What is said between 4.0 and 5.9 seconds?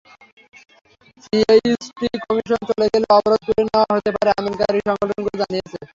পারে আন্দোলনকারী সংগঠনগুলো জানিয়েছে।